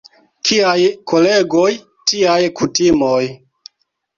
[0.49, 0.77] Kiaj
[1.11, 1.67] kolegoj,
[2.13, 3.23] tiaj kutimoj.